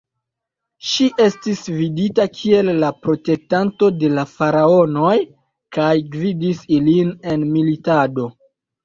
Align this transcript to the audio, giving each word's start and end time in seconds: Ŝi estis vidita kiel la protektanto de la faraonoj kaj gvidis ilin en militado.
Ŝi 0.91 1.07
estis 1.25 1.59
vidita 1.73 2.23
kiel 2.37 2.71
la 2.83 2.89
protektanto 3.07 3.89
de 4.05 4.09
la 4.21 4.23
faraonoj 4.31 5.13
kaj 5.79 5.91
gvidis 6.17 6.65
ilin 6.79 7.13
en 7.35 7.45
militado. 7.53 8.27